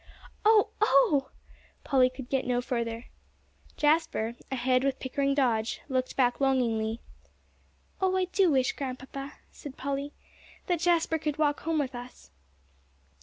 "Oh 0.43 0.69
oh!" 0.81 1.29
Polly 1.83 2.09
could 2.09 2.27
get 2.27 2.47
no 2.47 2.59
further. 2.59 3.05
Jasper, 3.77 4.35
ahead 4.51 4.83
with 4.83 4.97
Pickering 4.99 5.35
Dodge, 5.35 5.81
looked 5.89 6.15
back 6.15 6.41
longingly. 6.41 7.01
"Oh, 8.01 8.15
I 8.17 8.25
do 8.25 8.49
wish, 8.49 8.71
Grandpapa," 8.71 9.33
said 9.51 9.77
Polly, 9.77 10.13
"that 10.65 10.79
Jasper 10.79 11.19
could 11.19 11.37
walk 11.37 11.59
home 11.59 11.77
with 11.77 11.93
us." 11.93 12.31